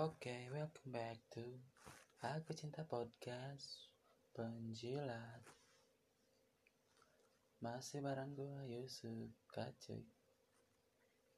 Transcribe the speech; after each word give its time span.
Oke, 0.00 0.48
welcome 0.48 0.96
back 0.96 1.20
to 1.28 1.44
Aku 2.24 2.56
Cinta 2.56 2.88
Podcast 2.88 3.92
Penjilat. 4.32 5.44
Masih 7.60 8.00
bareng 8.00 8.32
gue 8.32 8.80
Yusuf 8.80 9.28
Kacuy. 9.52 10.00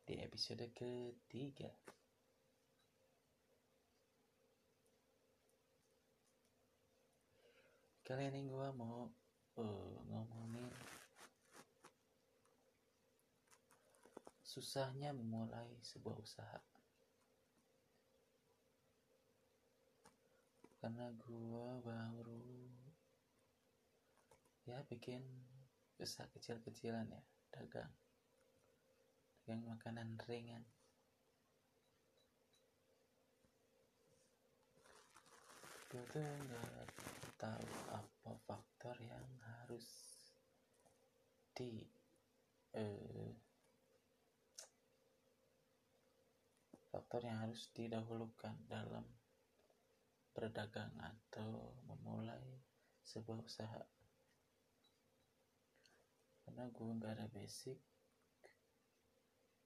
Di 0.06 0.14
episode 0.22 0.70
ketiga. 0.79 1.75
Kali 8.06 8.30
ini 8.30 8.46
gue 8.46 8.68
mau 8.79 9.10
uh, 9.58 9.96
ngomongin 10.07 10.71
Susahnya 14.46 15.10
memulai 15.10 15.82
sebuah 15.82 16.14
usaha 16.22 16.71
karena 20.82 21.14
gua 21.14 21.79
baru 21.79 22.43
ya 24.67 24.82
bikin 24.91 25.22
usaha 26.03 26.27
kecil-kecilan 26.35 27.07
ya 27.07 27.22
dagang. 27.55 27.95
Dagang 29.46 29.63
makanan 29.63 30.18
ringan. 30.27 30.67
Gue 35.86 36.03
tuh 36.11 36.19
nggak 36.19 36.91
tahu 37.39 37.67
apa 37.94 38.30
faktor 38.50 38.98
yang 38.98 39.27
harus 39.44 39.86
di 41.55 41.86
eh, 42.74 43.30
faktor 46.91 47.22
yang 47.22 47.44
harus 47.44 47.70
didahulukan 47.77 48.56
dalam 48.67 49.05
berdagang 50.33 50.92
atau 50.97 51.77
memulai 51.84 52.61
sebuah 53.05 53.44
usaha. 53.44 53.84
Karena 56.42 56.69
gue 56.72 56.97
nggak 56.98 57.14
ada 57.16 57.27
basic 57.30 57.78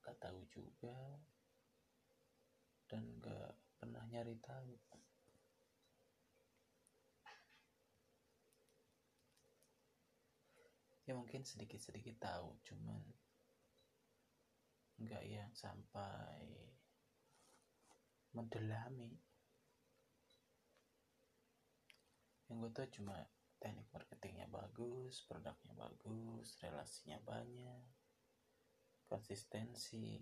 gak 0.07 0.23
tahu 0.23 0.47
juga 0.55 0.95
dan 2.87 3.03
nggak 3.19 3.51
pernah 3.75 4.07
nyari 4.07 4.39
tahu. 4.39 4.79
Ya 11.07 11.15
mungkin 11.15 11.43
sedikit-sedikit 11.43 12.19
tahu 12.19 12.55
cuman 12.67 13.03
nggak 15.03 15.25
yang 15.27 15.51
sampai 15.55 16.71
mendalami 18.35 19.26
yang 22.47 22.63
gue 22.63 22.71
tuh 22.71 22.87
cuma 23.01 23.17
teknik 23.59 23.89
marketingnya 23.91 24.47
bagus 24.53 25.25
produknya 25.27 25.75
bagus 25.75 26.55
relasinya 26.63 27.19
banyak 27.25 27.83
konsistensi. 29.07 30.21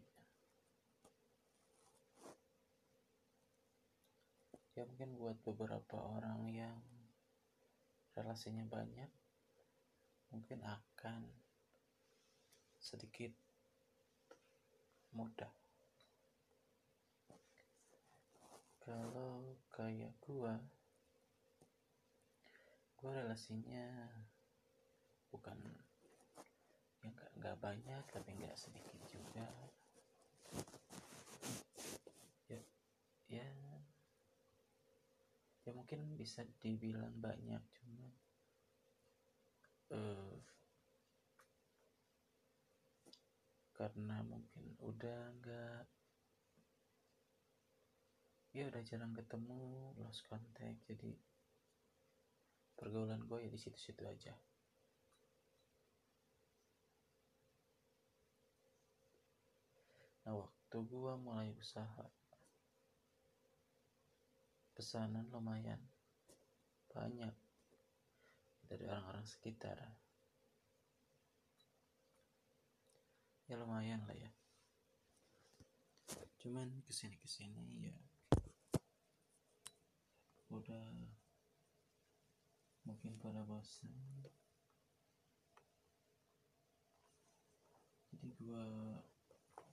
Ya 4.74 4.82
mungkin 4.84 5.14
buat 5.14 5.38
beberapa 5.46 5.96
orang 5.98 6.50
yang 6.50 6.78
relasinya 8.14 8.66
banyak 8.66 9.10
mungkin 10.34 10.66
akan 10.66 11.30
sedikit 12.82 13.30
mudah. 15.14 15.50
Kalau 18.82 19.56
kayak 19.72 20.12
gua 20.20 20.58
gue 23.04 23.12
relasinya 23.12 24.08
bukan 25.28 25.60
ya 27.04 27.12
nggak 27.12 27.30
nggak 27.36 27.56
banyak 27.60 28.04
tapi 28.08 28.32
nggak 28.32 28.56
sedikit 28.56 28.96
juga. 29.12 29.44
Ya 32.48 32.64
ya 33.28 33.48
ya 35.68 35.70
mungkin 35.76 36.16
bisa 36.16 36.48
dibilang 36.64 37.12
banyak 37.20 37.60
cuma 37.76 38.08
uh, 39.92 40.40
karena 43.76 44.24
mungkin 44.24 44.80
udah 44.80 45.28
nggak 45.44 45.84
ya 48.56 48.64
udah 48.72 48.82
jarang 48.88 49.12
ketemu 49.12 49.92
lost 50.00 50.24
contact 50.24 50.80
jadi 50.88 51.12
pergaulan 52.84 53.24
gue 53.24 53.40
ya 53.40 53.48
di 53.48 53.56
situ-situ 53.56 54.04
aja. 54.04 54.36
Nah 60.28 60.36
waktu 60.36 60.76
gue 60.84 61.12
mulai 61.16 61.48
usaha 61.56 62.04
pesanan 64.76 65.24
lumayan 65.32 65.80
banyak 66.92 67.32
dari 68.68 68.84
orang-orang 68.84 69.24
sekitar. 69.24 69.80
Ya 73.48 73.56
lumayan 73.56 74.04
lah 74.04 74.12
ya. 74.12 74.28
Cuman 76.36 76.84
ke 76.84 76.92
sini 76.92 77.16
ke 77.16 77.24
sini 77.24 77.88
ya 77.88 77.96
udah 80.52 81.23
mungkin 82.84 83.16
pada 83.20 83.40
bosan. 83.48 83.92
Jadi 88.12 88.28
gua 88.40 88.64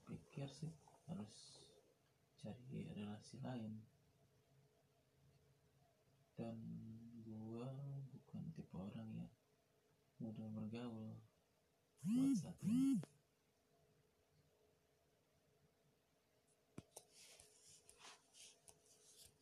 pikir 0.07 0.47
sih 0.47 0.71
harus 1.07 1.63
cari 2.39 2.87
relasi 2.95 3.37
lain. 3.43 3.83
Dan 6.39 6.57
gua 7.21 7.69
bukan 8.09 8.43
tipe 8.55 8.75
orang 8.75 9.07
yang 9.13 9.31
mudah 10.17 10.47
bergaul 10.55 11.19
buat 12.01 12.33
saat 12.33 12.57
ini. 12.65 12.97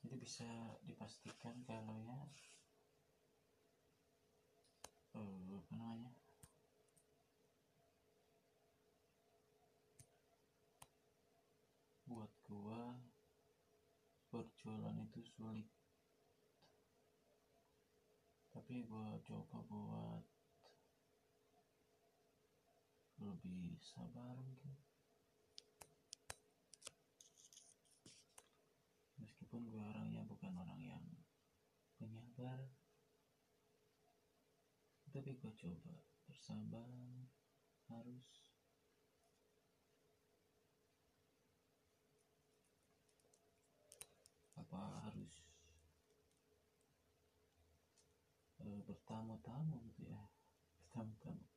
Jadi 0.03 0.15
bisa 0.25 0.49
dipastikan 0.83 1.61
kalau 1.69 2.01
ya 2.01 2.17
uh, 5.15 5.37
apa 5.59 5.73
namanya? 5.75 6.11
Buat 12.07 12.31
gua 12.47 12.95
berjualan 14.31 14.95
itu 15.03 15.19
sulit. 15.35 15.67
Tapi 18.55 18.87
gua 18.87 19.19
coba 19.27 19.59
buat 19.67 20.25
lebih 23.19 23.75
sabar 23.83 24.39
mungkin. 24.39 24.79
Meskipun 29.19 29.67
gua 29.67 29.91
orangnya 29.91 30.23
bukan 30.23 30.55
orang 30.55 30.79
yang 30.79 31.03
penyabar 31.99 32.78
tapi 35.09 35.33
gue 35.41 35.53
coba 35.57 35.93
bersabar 36.29 36.85
harus. 37.89 38.29
Apa 44.53 45.09
harus 45.09 45.33
uh, 48.61 48.81
bertamu-tamu 48.85 49.81
gitu 49.89 50.13
ya? 50.13 50.23
Bertamu-tamu 50.77 51.49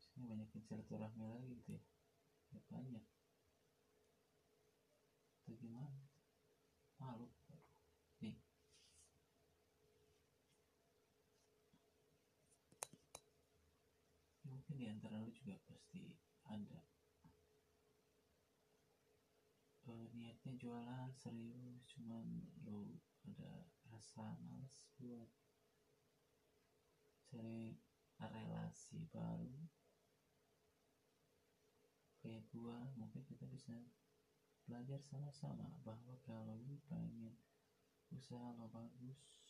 sini 0.00 0.24
banyak 0.24 0.48
silaturahmi 0.64 1.24
lagi 1.28 1.52
gitu 1.60 1.70
ya. 1.76 1.84
ya 2.56 2.60
banyak. 2.72 3.04
Itu 5.44 5.52
gimana? 5.60 6.00
Malu 7.00 7.28
nih 8.20 8.36
mungkin 14.44 14.69
di 14.80 14.88
antara 14.88 15.20
lu 15.20 15.28
juga 15.28 15.60
pasti 15.68 16.16
ada. 16.48 16.80
Uh, 19.84 20.08
niatnya 20.16 20.56
jualan 20.56 21.12
serius 21.20 21.84
cuman 21.92 22.24
lu 22.64 22.96
ada 23.28 23.68
rasa 23.92 24.40
males 24.40 24.88
buat 24.96 25.28
cari 27.28 27.76
relasi 28.16 29.04
baru. 29.12 29.52
Kayak 32.24 32.48
gua 32.48 32.80
mungkin 32.96 33.20
kita 33.28 33.44
bisa 33.52 33.76
belajar 34.64 35.04
sama-sama 35.04 35.76
bahwa 35.84 36.16
kalau 36.24 36.56
lu 36.56 36.80
pengen 36.88 37.36
usaha 38.08 38.56
lo 38.56 38.64
bagus 38.72 39.44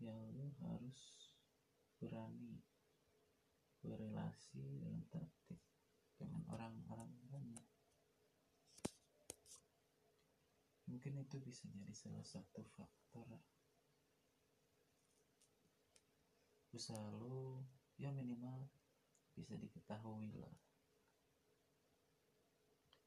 ya 0.00 0.16
lu 0.32 0.48
harus 0.64 1.28
berani 2.00 2.64
berrelasi 3.82 4.82
dengan 4.82 5.02
tertib 5.08 5.60
dengan 6.18 6.42
orang-orang 6.50 7.14
banyak. 7.30 7.66
Mungkin 10.90 11.14
itu 11.22 11.36
bisa 11.38 11.70
jadi 11.70 11.94
salah 11.94 12.26
satu 12.26 12.66
faktor. 12.74 13.28
Usaha 16.74 17.06
lu 17.14 17.62
ya 17.96 18.10
minimal 18.10 18.66
bisa 19.38 19.54
diketahui 19.54 20.34
lah. 20.34 20.56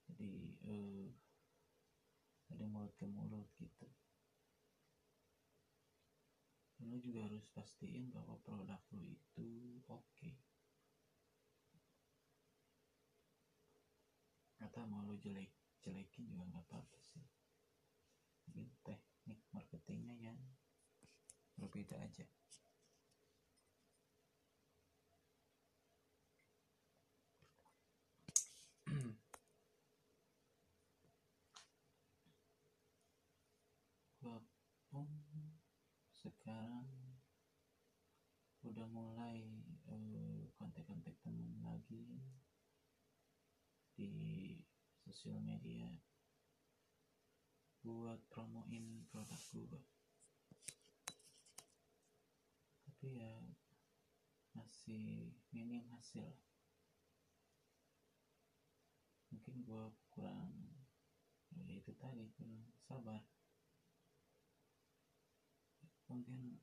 Jadi 0.07 0.55
eh, 0.67 1.07
ada 2.51 2.65
mulut 2.67 2.95
ke 2.95 3.05
mulut 3.07 3.47
gitu. 3.59 3.87
Lo 6.81 6.97
juga 6.97 7.27
harus 7.29 7.45
pastiin 7.53 8.09
bahwa 8.09 8.39
produk 8.41 8.81
lo 8.95 9.03
itu 9.05 9.79
oke. 9.85 10.01
okay. 10.15 10.33
atau 14.61 14.79
mau 14.91 15.07
lo 15.07 15.15
jelek 15.15 15.55
jelekin 15.79 16.27
juga 16.27 16.43
nggak 16.51 16.67
apa-apa 16.67 16.99
sih. 16.99 17.23
Mungkin 18.51 18.67
teknik 18.83 19.39
marketingnya 19.55 20.19
yang 20.19 20.39
berbeda 21.55 21.95
aja. 21.95 22.27
Walaupun 34.21 35.07
sekarang 36.11 36.85
udah 38.61 38.85
mulai 38.91 39.41
eh, 39.89 40.51
kontak-kontak 40.59 41.17
teman 41.25 41.57
lagi 41.65 42.21
di 43.97 44.11
sosial 45.11 45.43
media 45.43 45.91
buat 47.83 48.15
promoin 48.31 49.03
produk 49.11 49.35
gua. 49.51 49.83
Tapi 52.87 53.19
ya 53.19 53.35
masih 54.55 55.35
minim 55.51 55.83
hasil. 55.91 56.23
Mungkin 59.35 59.67
gua 59.67 59.91
kurang 60.15 60.79
ya 61.59 61.67
itu 61.75 61.91
tadi 61.99 62.31
kurang 62.39 62.71
sabar. 62.87 63.19
Mungkin 66.07 66.55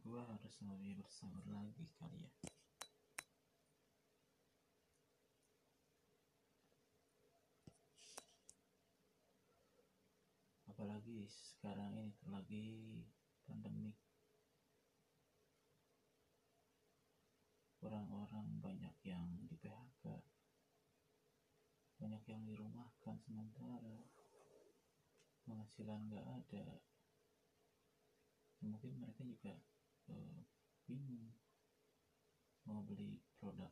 gua 0.00 0.24
harus 0.24 0.56
lebih 0.64 1.04
bersabar 1.04 1.44
lagi 1.52 1.84
kali 2.00 2.24
ya 2.24 2.53
apalagi 11.14 11.30
sekarang 11.30 11.94
ini 11.94 12.10
lagi 12.26 12.66
pandemik 13.46 13.94
orang-orang 17.86 18.58
banyak 18.58 18.98
yang 19.06 19.30
di 19.46 19.54
PHK 19.62 20.10
banyak 22.02 22.18
yang 22.26 22.42
dirumahkan 22.42 23.14
sementara. 23.22 24.02
Penghasilan 25.46 26.10
nggak 26.10 26.26
ada. 26.26 26.82
Mungkin 28.66 28.98
mereka 28.98 29.22
juga 29.22 29.54
uh, 30.10 30.42
bingung 30.90 31.30
mau 32.66 32.82
beli 32.82 33.22
produk 33.38 33.70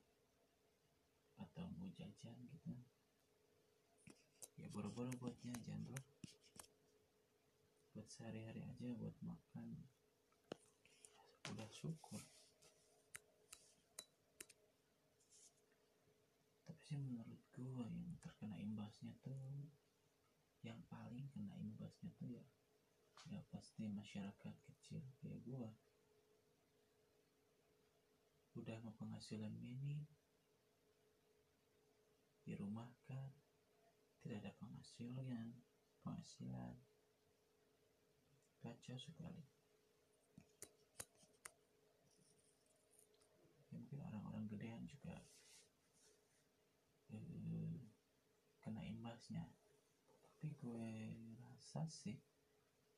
atau 1.42 1.66
mau 1.74 1.90
jajan 1.90 2.38
gitu. 2.54 2.70
Ya 4.62 4.70
boro-boro 4.70 5.10
buat 5.18 5.34
jajan 5.42 5.82
bro 5.82 5.98
buat 7.92 8.08
sehari-hari 8.08 8.64
aja 8.64 8.88
buat 8.96 9.16
makan. 9.20 9.76
Udah 11.52 11.68
syukur. 11.68 12.20
Tapi 16.64 16.80
sih 16.80 16.96
menurut 16.96 17.40
gua 17.52 17.84
yang 17.84 18.16
terkena 18.24 18.56
imbasnya 18.56 19.12
tuh 19.20 19.68
yang 20.64 20.80
paling 20.88 21.28
kena 21.36 21.52
imbasnya 21.60 22.08
tuh 22.16 22.32
ya 22.32 22.44
ya 23.30 23.38
pasti 23.54 23.86
masyarakat 23.86 24.54
kecil 24.64 25.04
kayak 25.20 25.44
gua. 25.44 25.68
Udah 28.56 28.76
mau 28.84 28.96
penghasilan 28.96 29.52
minim 29.60 30.04
dirumahkan 32.42 33.30
tidak 34.22 34.38
ada 34.42 34.52
penghasilan 34.58 35.54
penghasilan 36.02 36.74
kacau 38.62 38.94
sekali. 38.94 39.42
Ya 43.58 43.64
mungkin 43.74 43.98
orang-orang 44.06 44.46
gedean 44.46 44.86
juga 44.86 45.18
eh, 47.10 47.82
kena 48.62 48.86
imbasnya. 48.86 49.50
Tapi 50.22 50.46
gue 50.54 50.86
rasa 51.42 51.90
sih 51.90 52.14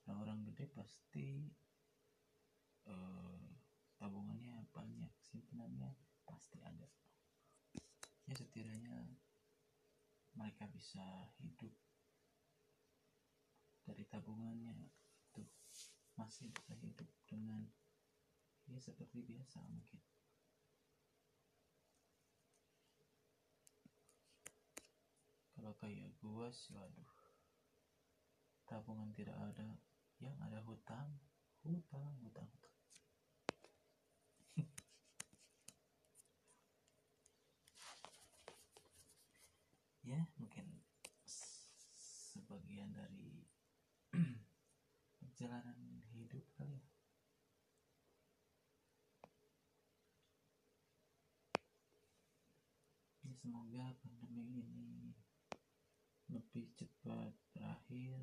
orang-orang 0.04 0.52
gede 0.52 0.68
pasti 0.76 1.48
eh, 2.84 3.44
tabungannya 3.96 4.68
banyak 4.68 5.12
simpenannya 5.24 5.96
pasti 6.28 6.60
ada. 6.60 6.88
Ya 8.28 8.36
setidaknya 8.36 9.08
mereka 10.36 10.68
bisa 10.68 11.32
hidup 11.40 11.72
dari 13.84 14.04
tabungannya 14.08 14.74
itu 15.34 15.42
masih 16.14 16.46
bisa 16.54 16.78
hidup 16.78 17.10
dengan 17.26 17.66
ya 18.70 18.78
seperti 18.78 19.26
biasa 19.26 19.58
mungkin. 19.66 19.98
Kalau 25.58 25.74
kayak 25.82 26.14
gua 26.22 26.54
sih 26.54 26.70
waduh 26.78 27.10
tabungan 28.64 29.12
tidak 29.12 29.36
ada 29.36 29.76
yang 30.22 30.36
ada 30.40 30.62
hutang 30.62 31.18
hutang 31.66 32.14
hutang 32.22 32.46
hutang. 32.46 32.74
Ya 40.04 40.20
mungkin 40.36 40.68
sebagian 41.24 42.92
dari 42.92 43.43
perjalanan 45.44 46.00
hidup 46.16 46.40
kali 46.56 46.80
ya 46.80 46.88
ya 53.28 53.32
semoga 53.44 53.92
pandemi 54.00 54.64
ini 54.64 55.12
lebih 56.32 56.72
cepat 56.80 57.36
berakhir. 57.52 58.16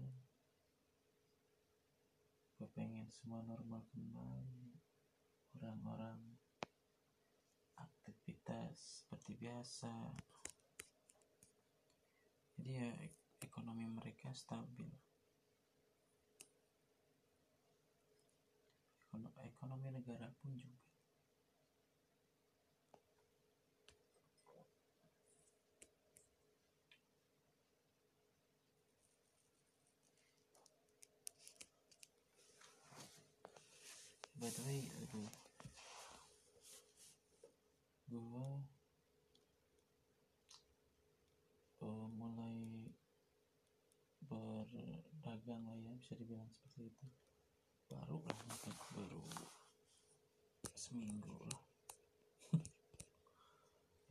Gue 2.58 2.66
pengen 2.74 3.06
semua 3.14 3.46
normal 3.46 3.86
kembali. 3.94 4.82
Orang-orang 5.62 6.42
aktivitas 7.78 9.06
seperti 9.06 9.38
biasa. 9.38 9.94
Jadi 12.58 12.72
ya 12.82 12.90
ekonomi 13.46 13.86
mereka 13.94 14.34
stabil 14.34 15.11
ekonomi 19.46 19.90
negara 19.94 20.30
pun 20.42 20.56
juga. 20.58 20.80
By 34.42 34.50
the 34.50 34.64
way 34.66 34.90
aduh. 35.06 35.30
Gua 38.10 38.66
uh, 41.86 42.08
mulai 42.10 42.90
berdagang 44.26 45.62
lah 45.70 45.78
ya 45.78 45.94
bisa 45.94 46.18
dibilang 46.18 46.50
seperti 46.50 46.90
itu 46.90 47.06
baru 47.92 48.24
lah 48.24 48.40
baru 48.96 49.24
seminggu 50.72 51.36
lah. 51.52 51.64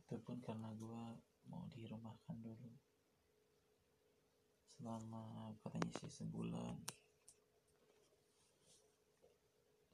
Itu 0.05 0.21
pun 0.21 0.37
karena 0.37 0.69
gua 0.77 1.17
mau 1.49 1.65
dirumahkan 1.73 2.37
dulu. 2.45 2.69
Selama 4.77 5.49
katanya 5.65 5.89
sih 5.97 6.13
sebulan. 6.13 6.77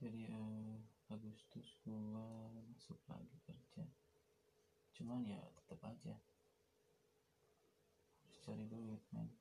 Jadi 0.04 0.36
eh, 0.36 0.76
Agustus 1.08 1.80
gua 1.88 2.52
masuk 2.68 3.00
lagi 3.08 3.40
kerja. 3.48 3.88
Cuman 5.00 5.24
ya 5.24 5.40
tetap 5.64 5.80
aja. 5.88 6.20
Harus 8.20 8.38
cari 8.44 8.68
duit 8.68 9.00
men. 9.16 9.32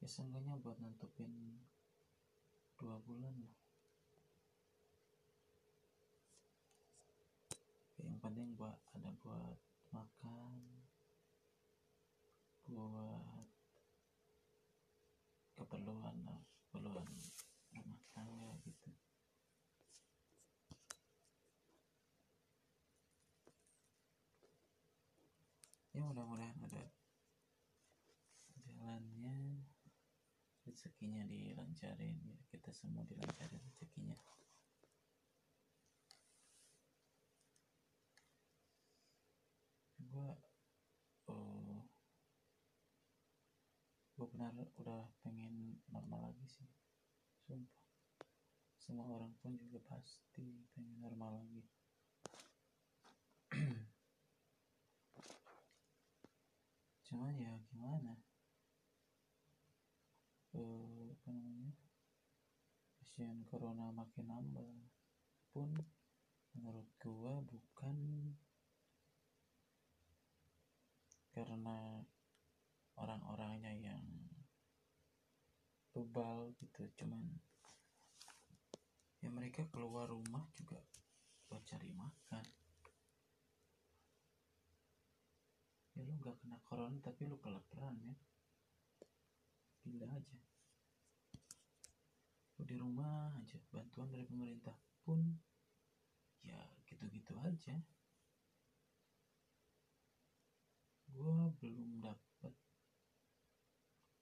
Ya 0.00 0.08
seenggaknya 0.08 0.56
buat 0.64 0.80
nutupin 0.80 1.60
dua 2.78 2.96
bulan 3.02 3.34
Ya, 7.98 8.06
yang 8.06 8.22
penting 8.22 8.54
buat 8.54 8.78
ada 8.94 9.10
buat 9.18 9.58
makan 9.90 10.62
buat 12.70 13.48
keperluan 15.58 16.14
keperluan 16.70 17.08
rumah 17.74 17.98
tangga 18.14 18.54
gitu. 18.62 18.90
Ya 25.90 26.06
mudah-mudahan 26.06 26.54
ada 26.70 26.97
rezekinya 30.78 31.26
dilancarin 31.26 32.22
ya 32.22 32.38
kita 32.54 32.70
semua 32.70 33.02
dilancarin 33.02 33.58
rezekinya. 33.66 34.14
Gua 40.06 40.38
oh 41.26 41.82
gua 44.14 44.26
benar 44.30 44.54
udah 44.78 45.10
pengen 45.26 45.82
normal 45.90 46.30
lagi 46.30 46.46
sih 46.46 46.70
sumpah. 47.42 47.82
Semua 48.78 49.10
orang 49.18 49.34
pun 49.42 49.58
juga 49.58 49.82
pasti 49.82 50.62
pengen 50.78 51.02
normal 51.02 51.42
lagi. 51.42 51.66
Cuman 57.10 57.34
ya 57.34 57.58
gimana 57.66 58.14
eh 60.58 61.14
apa 61.14 61.28
namanya 61.30 61.72
pasien 63.18 63.42
corona 63.50 63.90
makin 63.90 64.30
nambah 64.30 64.78
pun 65.50 65.74
menurut 66.54 66.86
gua 67.02 67.42
bukan 67.42 67.98
karena 71.34 71.98
orang-orangnya 72.94 73.74
yang 73.74 74.06
bebal 75.90 76.54
gitu 76.62 76.86
cuman 76.94 77.42
ya 79.18 79.34
mereka 79.34 79.66
keluar 79.74 80.06
rumah 80.06 80.46
juga 80.54 80.78
buat 81.50 81.66
cari 81.66 81.90
makan. 81.90 82.46
Ya 85.98 86.06
lu 86.06 86.14
gak 86.22 86.38
kena 86.38 86.62
corona 86.62 87.02
tapi 87.02 87.26
lu 87.26 87.34
kelaparan 87.42 87.98
ya. 87.98 88.14
Gila 89.82 90.06
aja 90.06 90.47
di 92.66 92.74
rumah 92.74 93.30
aja 93.38 93.58
bantuan 93.70 94.10
dari 94.10 94.26
pemerintah 94.26 94.74
pun 95.06 95.22
ya 96.42 96.58
gitu-gitu 96.90 97.38
aja. 97.44 97.76
Gua 101.14 101.50
belum 101.58 102.02
dapet 102.02 102.54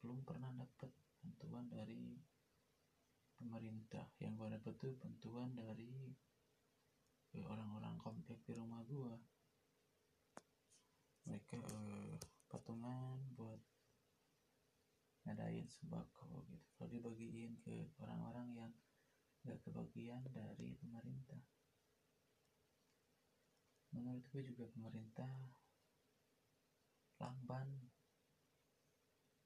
belum 0.00 0.22
pernah 0.22 0.52
dapet 0.52 0.92
bantuan 1.24 1.66
dari 1.72 2.16
pemerintah. 3.36 4.06
Yang 4.20 4.32
gua 4.36 4.48
dapet 4.52 4.74
tuh 4.76 4.92
bantuan 5.00 5.50
dari 5.56 6.12
eh, 7.36 7.44
orang-orang 7.44 7.96
komplek 8.00 8.44
di 8.44 8.52
rumah 8.52 8.84
gua. 8.84 9.16
Mereka 11.26 11.58
eh, 11.58 12.16
patungan 12.46 13.18
buat 13.34 13.75
ngadain 15.26 15.66
sembako 15.66 16.46
gitu. 16.46 16.66
Kalau 16.78 16.86
dibagiin 16.86 17.58
ke 17.58 17.90
orang-orang 17.98 18.48
yang 18.54 18.72
gak 19.42 19.58
kebagian 19.66 20.22
dari 20.30 20.78
pemerintah. 20.78 21.42
Menurut 23.90 24.22
gue 24.30 24.42
juga 24.46 24.70
pemerintah 24.70 25.30
lamban 27.18 27.90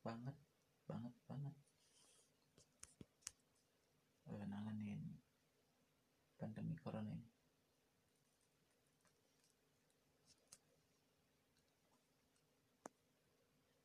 banget 0.05 0.37
banget 0.85 1.15
banget. 1.25 1.57
Eh, 4.29 4.45
nanganin 4.45 5.17
pandemi 6.37 6.77
corona 6.77 7.13
ini. 7.13 7.29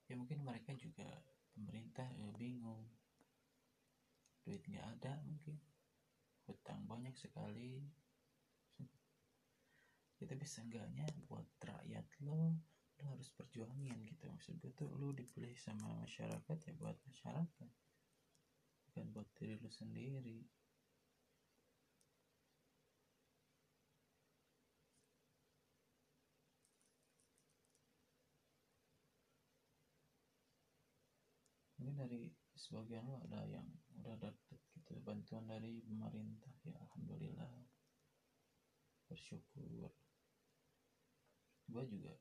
Ya 0.05 0.15
mungkin 0.15 0.47
mereka 0.47 0.71
juga 0.77 1.34
pemerintah 1.55 2.05
eh, 2.19 2.33
bingung. 2.35 2.83
Duit 4.43 4.61
nggak 4.67 4.99
ada 4.99 5.17
mungkin. 5.25 5.57
Hutang 6.45 6.85
banyak 6.85 7.15
sekali. 7.17 7.81
Kita 10.15 10.37
bisa 10.37 10.61
enggaknya 10.61 11.07
buat 11.25 11.47
rakyat 11.63 12.05
lo. 12.21 12.53
Lo 13.01 13.03
harus 13.09 13.31
perjuangin 13.33 14.05
gitu. 14.05 14.29
Maksud 14.29 14.61
gue 14.61 14.71
tuh 14.77 14.91
lo 14.93 15.15
dipilih 15.15 15.55
sama 15.57 15.95
masyarakat 16.05 16.57
ya 16.69 16.73
buat 16.77 16.99
masyarakat. 17.09 17.71
Bukan 18.91 19.05
buat 19.11 19.27
diri 19.33 19.57
lo 19.57 19.71
sendiri 19.73 20.45
dari 32.05 32.29
sebagian 32.53 33.09
lo 33.09 33.17
ada 33.25 33.41
yang 33.49 33.65
udah 33.97 34.13
dapet 34.21 34.61
gitu 34.77 35.01
bantuan 35.01 35.49
dari 35.49 35.81
pemerintah 35.81 36.53
ya 36.61 36.77
alhamdulillah. 36.77 37.49
Bersyukur. 39.09 39.89
Gue 41.65 41.83
juga 41.89 42.13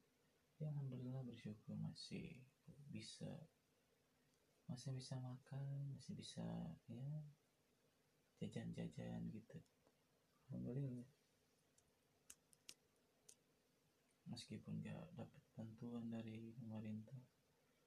ya 0.57 0.73
alhamdulillah 0.73 1.21
bersyukur 1.29 1.77
masih 1.77 2.41
bisa 2.89 3.29
masih 4.65 4.97
bisa 4.97 5.21
makan 5.21 5.93
masih 5.93 6.17
bisa 6.17 6.47
ya 6.89 7.05
jajan-jajan 8.41 9.29
gitu. 9.29 9.61
Alhamdulillah. 10.49 11.05
Meskipun 14.25 14.81
gak 14.81 15.13
dapat 15.21 15.45
bantuan 15.53 16.09
dari 16.09 16.57
pemerintah 16.57 17.21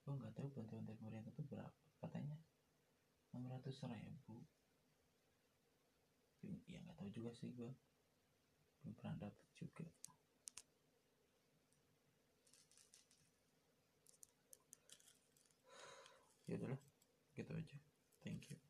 gue 0.08 0.16
nggak 0.16 0.40
tahu 0.40 0.48
bantuan 0.56 0.88
dari 0.88 0.96
pemerintah 0.96 1.36
itu 1.36 1.44
berapa 1.52 1.84
katanya 2.00 2.40
600 3.36 3.76
ribu. 4.08 4.40
Ya 6.72 6.80
nggak 6.80 6.96
tahu 6.96 7.12
juga 7.12 7.36
sih 7.36 7.52
gue 7.52 7.68
belum 8.80 8.96
pernah 8.96 9.28
dapet 9.28 9.48
juga. 9.60 9.84
Ya 16.48 16.56
udahlah 16.56 16.80
gitu 17.36 17.52
aja. 17.52 17.78
Thank 18.24 18.48
you 18.48 18.67